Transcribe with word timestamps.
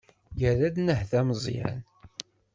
Yerra-d 0.39 0.75
nnehta 0.79 1.21
Meẓyan. 1.27 1.79